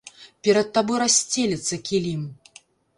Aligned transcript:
Перад 0.47 0.71
табой 0.79 0.99
рассцелецца, 1.05 1.81
кілім. 1.91 2.29